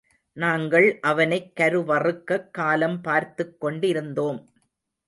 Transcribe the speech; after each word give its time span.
நாங்கள் 0.37 0.99
அவனைக் 1.01 1.51
கருவறுக்கக் 1.59 2.51
காலம் 2.51 3.01
பார்த்துக் 3.01 3.59
கொண்டிருந்தோம். 3.59 4.51